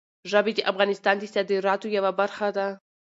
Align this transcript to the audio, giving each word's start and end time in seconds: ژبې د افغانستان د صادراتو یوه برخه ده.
ژبې 0.31 0.51
د 0.55 0.59
افغانستان 0.71 1.15
د 1.19 1.23
صادراتو 1.33 1.87
یوه 1.97 2.11
برخه 2.19 2.47
ده. 2.57 2.67